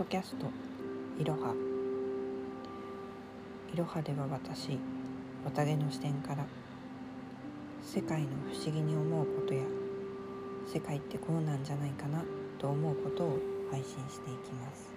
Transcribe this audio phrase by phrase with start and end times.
[0.00, 0.46] ドキャスト
[1.18, 1.54] いろは
[3.70, 4.78] いろはでは私
[5.44, 6.46] 綿毛の視点から
[7.82, 9.60] 世界の不思議に思うことや
[10.66, 12.24] 世界ってこうなんじゃないかな
[12.58, 13.38] と思うことを
[13.70, 14.90] 配信していきます、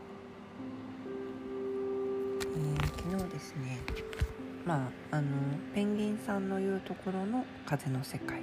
[2.55, 3.79] えー、昨日ですね
[4.65, 5.27] まああの
[5.75, 8.41] ペンギンさんの言うところの風の世界。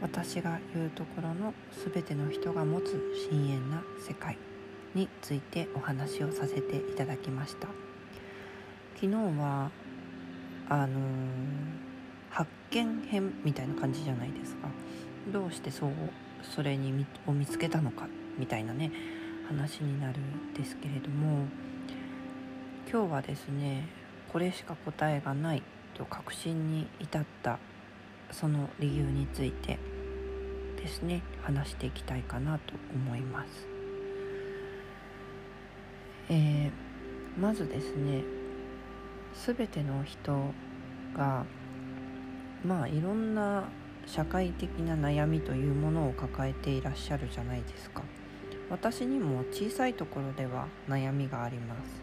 [0.00, 1.52] 私が言うところの
[1.92, 4.38] 全ての人が持つ深遠な世界。
[4.96, 7.68] についてお話をさせていただきました
[8.94, 9.70] 昨日は
[10.70, 10.90] あのー、
[12.30, 14.68] 発見編みたいな感じじゃないですか
[15.30, 15.90] どうしてそう
[16.42, 18.90] それにを見つけたのかみたいなね
[19.46, 21.46] 話になるんですけれども
[22.90, 23.86] 今日はですね
[24.32, 27.58] これしか答えがないと確信に至った
[28.32, 29.78] その理由について
[30.78, 33.75] ですね話していきたいかなと思います。
[36.28, 38.24] えー、まずですね
[39.46, 40.32] 全ての人
[41.16, 41.44] が
[42.64, 43.64] まあいろんな
[44.06, 48.02] 社会的な悩みというものを抱えていらっしゃるじゃないですか。
[48.68, 52.02] 私にも小さいところでは悩みがあります。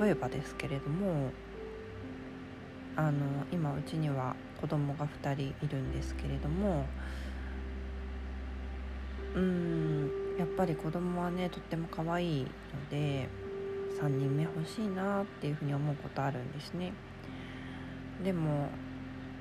[0.00, 1.32] 例えばですけれども
[2.96, 3.20] あの
[3.50, 6.86] 今うちには子供が2人いるんですけれども
[9.34, 12.48] うんやっぱり子供はねとっても可愛いの
[12.90, 13.28] で
[14.00, 16.92] 3人目欲しいなっていうふうに思うことあるんですね
[18.24, 18.68] でも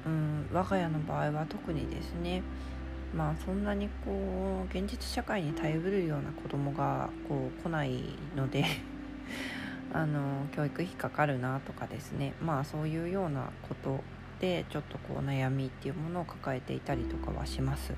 [0.06, 2.44] うん我が家の場合は特にですね
[3.16, 4.12] まあそんなにこ
[4.64, 8.04] う現実社会に耐えうるような子供がこう来ない
[8.36, 8.66] ので
[9.94, 14.02] あの教育費かかるなとかですねまあそういうようなこと
[14.40, 17.94] でちょっとこう悩みっていうものを抱えていたりとかはします。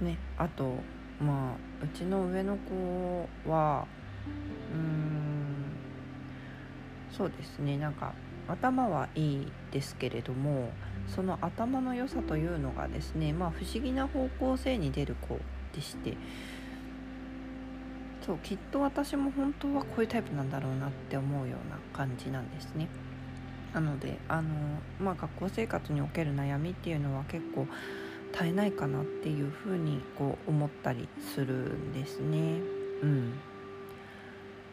[0.00, 0.74] ね、あと
[1.20, 3.86] まあうちの上の子は
[4.72, 5.18] うん
[7.10, 8.12] そうですねなんか
[8.46, 10.70] 頭はいいですけれども
[11.08, 15.38] その頭の良さというのがですねまあ不思議な方向性に出る子
[15.74, 16.16] でして
[18.24, 22.88] そうきっと私も本当はこういうタイプなんだろうなって思うような感じなんですね。
[23.72, 24.48] なのであの、
[25.00, 27.66] まあ、学校生活における悩みっていうのは結構
[28.32, 32.60] 絶えないかなっていうふうにこう思ったりするんですね。
[33.02, 33.32] うん、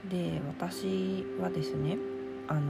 [0.09, 1.97] で私はですね
[2.47, 2.61] あの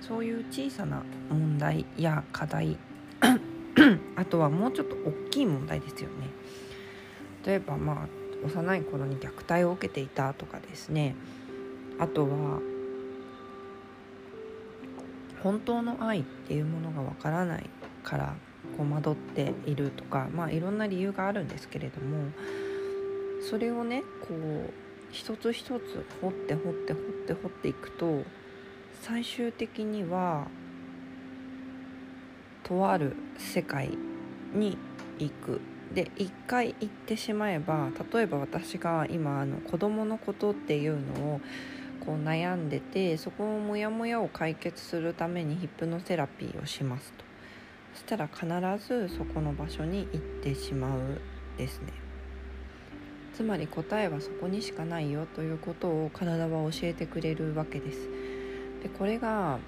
[0.00, 2.76] そういう小さな問題や課題
[4.16, 6.28] あとはもうちょっと大きい問題ですよね。
[7.44, 8.08] 例えばまあ
[8.44, 11.16] 幼い頃に虐待を受けていたとかですね
[11.98, 12.60] あとは
[15.42, 17.70] 本当の愛っていうものがわからない
[18.02, 18.36] から
[18.78, 22.30] 戸惑っているとかまあいろんな理由があるんですけれども
[23.50, 24.72] それをねこう
[25.10, 28.22] 一つ一つ掘って掘って掘って掘っていくと
[29.02, 30.48] 最終的には
[32.62, 33.90] とある世界
[34.54, 34.76] に
[35.18, 35.60] 行く。
[35.94, 41.40] で一回行ってしまえば例えば私が今あの子供のことっていうのを
[42.04, 47.27] こう悩んでてそこのモヤモヤを解決するためにヒップノセラピーをしますと。
[47.98, 48.46] したら必
[48.86, 51.00] ずそこの場所に行ってしまう
[51.58, 51.92] ですね
[53.34, 58.08] つまり答えはそこにしかないよということを体は教えてくれるわけです
[58.82, 59.58] でこれが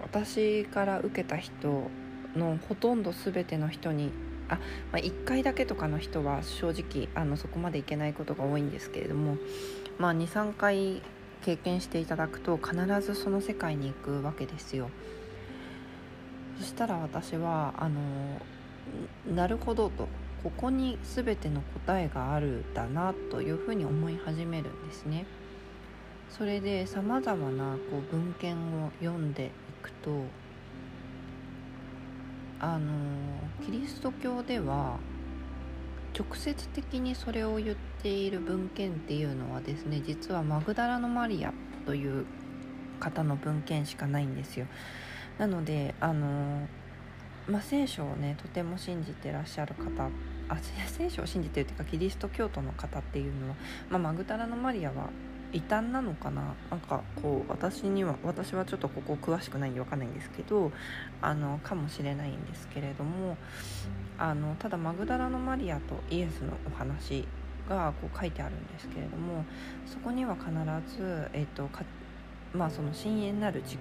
[0.00, 1.90] 私から受けた人
[2.36, 4.10] のほとんど全ての人に
[4.48, 4.56] あ、
[4.92, 9.36] まあ、1回だけとかの人は正直あのそこまでいけないことが多いんですけれども、
[9.98, 11.02] まあ、23回
[11.42, 14.90] 経験していただくと必ずその世界に行くわけですよ。
[16.60, 18.00] そしたら私はあの
[19.34, 20.06] なるほどと
[20.42, 25.24] ここに全ての答えがあるだなというふうに思い始めるんですね。
[26.28, 29.50] それでさまざまなこう文献を読んでい
[29.82, 30.22] くと
[32.60, 32.92] あの
[33.64, 34.98] キリスト教では
[36.16, 41.54] 直接的にそれを言っている文献っていうのはですね実はマグダラのマリア
[41.86, 42.26] という
[43.00, 44.66] 方の文献しかないんですよ。
[45.40, 46.68] なのであの
[47.48, 50.08] まあ、聖書をねとても信じてらっしゃる方
[50.48, 53.56] あ聖書を信じてるというかキリスト教徒の方っていうのは、
[53.88, 55.08] まあ、マグダラのマリアは
[55.52, 56.54] 異端なのかな？
[56.70, 60.70] なんかこう私には私はちょっとここ詳しくないんで分かんないんですけど
[61.22, 63.36] あのかもしれないんですけれども
[64.18, 67.26] あのただマグダラのマリアとイエスのお話
[67.68, 69.44] がこう書いてあるんですけれども
[69.86, 70.50] そこには必
[70.94, 71.82] ず、えーとか
[72.52, 73.78] まあ、その深淵なる自己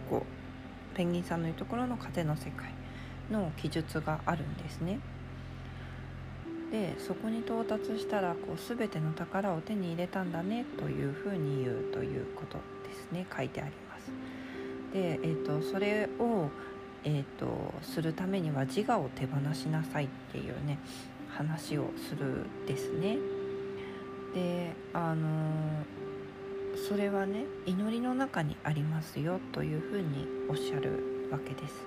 [0.99, 2.73] ペンギンさんの言うところの風の世界
[3.31, 4.99] の記述があるんですね。
[6.73, 14.11] でそこに到達したらこう全ての宝を手に入れたんだねというふうに言うということですね書いてあります。
[14.91, 16.49] で、えーと、それを、
[17.05, 20.79] えーと、するためには自我を手放しなさいっていうね
[21.29, 23.17] 話をするですね。
[24.33, 25.29] であのー、
[26.87, 31.85] それはね祈りの中にありますよというふうにおっしゃるわけです。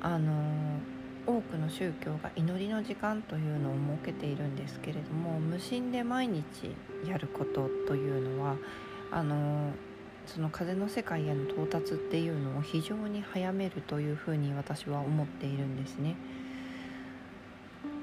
[0.00, 0.32] あの
[1.26, 6.42] 多くの宗教が祈りの時間というのを設けているんですけれども無心で毎日
[7.06, 8.56] やることというのは
[9.12, 9.70] あの
[10.26, 16.16] その風の世界への到達っていうのを非常に早めるというふうに私は思っているんですね。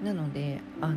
[0.04, 0.96] なのであの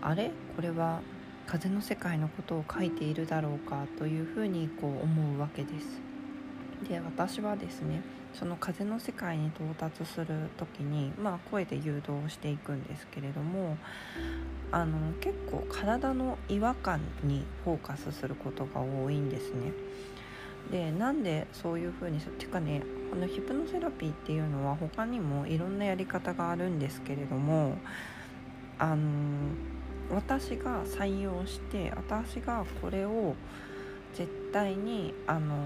[0.00, 0.30] あれ？
[0.54, 1.00] これは
[1.46, 6.00] 風の世界のことを書いているだろうかというふうにこう思うわけです。
[6.88, 8.02] で私はですね
[8.34, 10.26] その風の世界に到達する
[10.58, 13.78] 時に、まあ、声で誘導していくんですけれども
[14.70, 19.72] あの結構体の違和感にフォーカスすることが多いんですね。
[20.70, 27.76] でなんでそういう風にっていうかねこのヒプノセラピーっていうのは他にもいろんなやり方があるんですけれども
[28.78, 29.06] あの
[30.10, 33.34] 私が採用して私がこれを
[34.14, 35.56] 絶対にあの、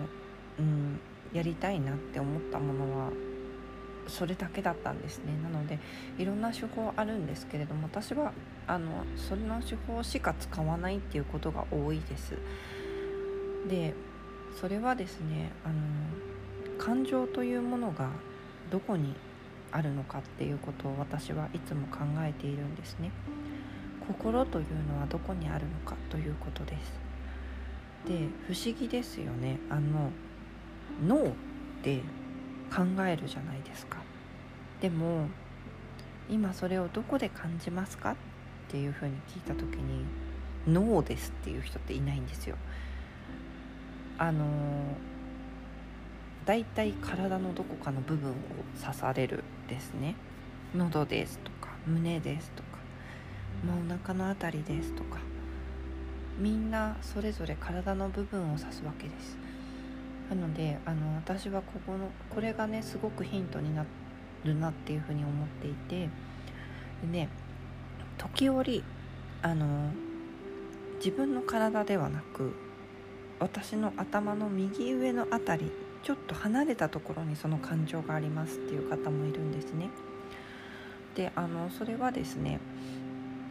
[0.59, 1.01] うん、
[1.33, 3.11] やりたいなって思ったものは
[4.09, 5.33] それだけだったんですね。
[5.43, 5.79] なので
[6.19, 8.33] いろんな手法あるんですけれども私は
[8.67, 12.35] あのそれの手法しか使わないっていうことが多いです。
[13.69, 13.95] で
[14.59, 15.75] それはですねあの
[16.79, 18.09] 感情というものが
[18.71, 19.15] どこに
[19.71, 23.13] あるのかっていうことを私はいつも考えているんですね。
[24.13, 26.93] 心というのはどこにあるのかということです。
[28.07, 29.59] で不思議ですよね。
[29.71, 30.11] あの
[31.07, 31.33] 脳っ
[31.83, 32.01] て
[32.75, 33.99] 考えるじゃないですか。
[34.81, 35.29] でも
[36.29, 38.17] 今それをどこで感じますかっ
[38.69, 40.05] ていうふうに聞いた時に
[40.67, 42.57] 脳ですっていう人っていないんですよ。
[44.19, 44.45] あの
[46.47, 48.35] だいたい体のどこかの部分を
[48.81, 50.17] 刺されるですね。
[50.75, 52.70] 喉ですとか胸ですとか、
[53.65, 55.19] まあ、お腹の辺りですとか。
[56.39, 59.37] みんなそれぞれ体の部分を指すわけです。
[60.31, 63.85] なのであの私はここのこれがねすごくヒントにな
[64.45, 66.09] るなっていうふうに思っていて。
[67.03, 67.29] でね
[68.19, 68.85] 時折
[69.43, 69.91] あの
[70.99, 72.53] 自分の体ではなく
[73.39, 75.73] 私の頭の右上の辺り
[76.03, 79.89] ちょっと離れたところにその感情がありますっていう方もいるんですね。
[81.15, 82.61] であのそれはですね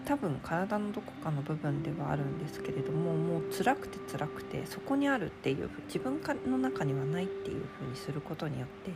[0.10, 8.92] 多分体のどこかの部分ではあるんですけれどももう辛くて辛くてそこにあるっていう自分の中にはないっていう風にすることによって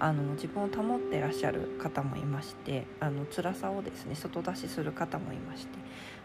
[0.00, 5.78] あの自分を保ってらっしゃる方もいましてあの辛さをですね外出しする方もいまして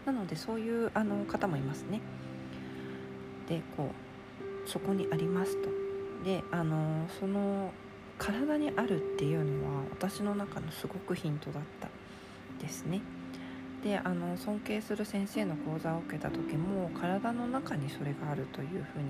[0.08, 2.02] なのでそういうあの方もいますね。
[3.48, 3.92] でこ
[4.66, 5.70] うそこにありますと。
[6.24, 7.72] であのその
[8.18, 11.90] 体にあるっていうのは私の中のすごくヒントだった
[12.60, 13.02] ですね。
[13.86, 19.10] であの尊敬する先生の講座を受けた時も体の中にそれがあるというふうに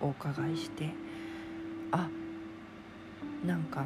[0.00, 0.90] お伺いして
[1.92, 2.08] あ
[3.46, 3.84] なんか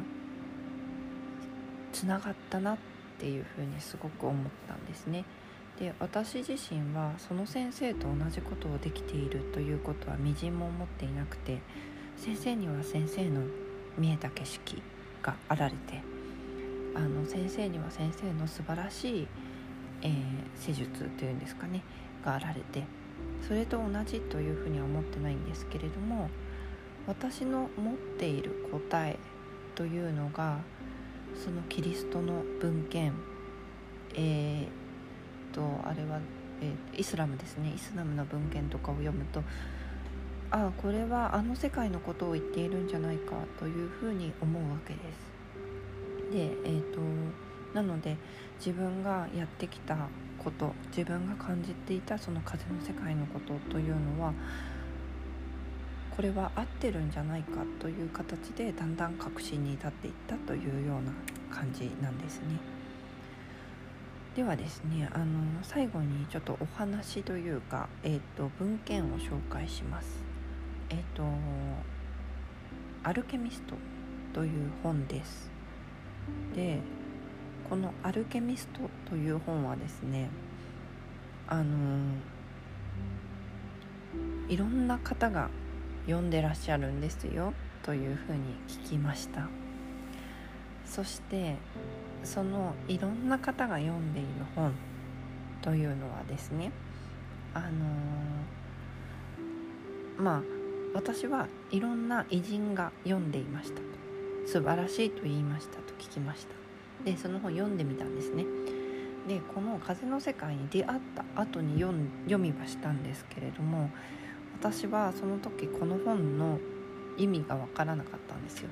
[1.93, 2.77] つながったなっ
[3.19, 5.25] ていうふうにすごく思ったんですね。
[5.79, 11.59] で私自身はその先生と同じことをできているということはみじんも思っていなくて
[12.17, 13.41] 先生には先生の
[13.95, 14.81] 見えた景色
[15.21, 16.01] があられて
[16.95, 19.27] あの先生には先生の素晴らしい
[20.01, 20.13] えー、
[20.55, 21.81] 施術というんですかね
[22.23, 22.83] があられて
[23.47, 26.29] それと同じというふうには思ってないんですけれども
[27.07, 29.17] 私の持っている答え
[29.75, 30.59] というのが
[31.35, 33.13] そのキリストの文献
[34.17, 36.19] えー、とあれは、
[36.61, 39.43] えー、イスラムですねイスラムの文献とかを読むと
[40.51, 45.35] ああこれはあの世界のことを言っているんじゃないかというふうに思うわけです。
[46.31, 46.99] でえーと
[47.75, 48.15] なので
[48.57, 49.97] 自分がやってきた
[50.39, 54.33] こと自分が感じていたその風の世界のことというのは
[56.15, 61.11] これは合ってるんじゃないかという形でだんだん確信に至っていったというような
[61.53, 62.57] 感じなんですね。
[64.33, 65.25] ではですねあの
[65.61, 70.23] 最後にちょっとお話というか、えーと、文献を紹介します。
[70.89, 71.23] えっ、ー、と
[73.03, 73.75] 「アルケミスト」
[74.33, 75.51] という本です。
[76.53, 76.79] で
[77.69, 80.29] この「アルケミスト」という本はですね
[81.47, 82.15] あの
[84.47, 85.49] いろんな方が
[86.05, 87.53] 読んでらっしゃるんですよ
[87.83, 89.47] というふうに聞きました。
[90.85, 91.57] そして
[92.23, 94.73] そのいろんな方が読んでいる本
[95.61, 96.71] というのはですね
[97.53, 97.69] あの、
[100.17, 100.41] まあ
[100.93, 103.83] 私はいろんな偉人が読んでいましたと。
[104.45, 106.64] 素晴らしいと言いましたと聞きました。
[107.03, 108.45] でその本読んでみたんですね。
[109.27, 113.89] でこの「風の世界」に出会った後に読読みはしたんですけれども
[114.59, 116.59] 私はその時この本の
[117.17, 118.69] 意味が分からなかったんですよ。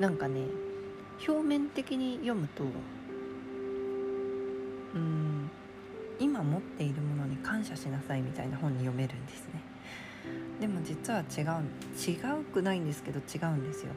[0.00, 0.42] なんかね
[1.26, 2.64] 表面的に読むと
[4.94, 5.50] うん
[6.20, 9.60] 今持っているものに感謝しなさいみたいな本に読めるんですね。
[10.60, 11.64] でも実は違う
[11.98, 13.92] 違うくないんですけど違うんですよ。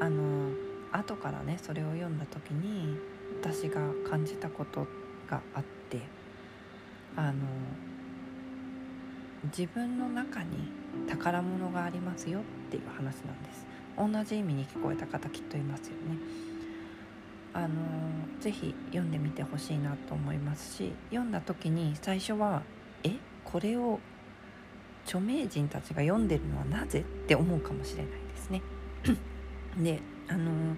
[0.00, 0.50] あの
[0.92, 2.98] 後からねそれを読んだ時に
[3.40, 4.86] 私が感じたこと
[5.28, 6.00] があって
[7.16, 7.34] あの
[9.44, 10.70] 自分の中に
[11.08, 13.66] 宝物がありますよっていう話なんです
[13.96, 16.18] 同じ意味に聞こえた方きっといますよね
[17.52, 17.68] あの
[18.40, 22.62] ぜひ読んでみてほしいなと思いますし読んだ時に最初は
[23.02, 23.98] 「えこれを
[25.04, 28.62] 著名人たちが読んでるのはなぜ?」って思うかもしれないですね。
[29.78, 30.76] であの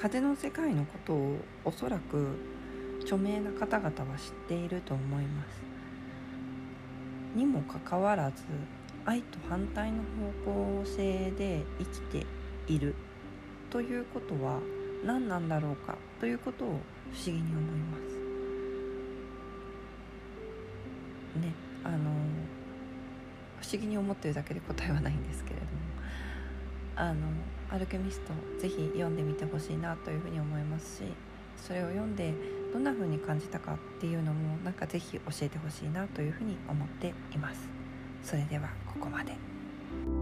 [0.00, 1.36] 風の世界のことを
[1.66, 2.38] おそらく
[3.02, 5.62] 著名な方々は知っていると思います。
[7.36, 8.44] にもかかわらず
[9.04, 9.98] 愛と反対の
[10.44, 12.26] 方向性で生きて
[12.68, 12.94] いる
[13.70, 14.60] ということは
[15.04, 18.02] 何なんだろうかということを不思議に思います。
[21.38, 21.52] ね
[21.84, 21.98] あの
[23.60, 25.91] 不思議に思ってるだけで答えはないんですけれども
[26.96, 27.26] あの
[27.70, 31.04] アルケミストぜひ読んでみてほしいなというふうに思いますし
[31.56, 32.34] それを読んで
[32.72, 37.68] どんな風に感じたかっていうのもなんかぜひ教えてほしいなというふうに思っています。
[38.22, 40.21] それではここまで。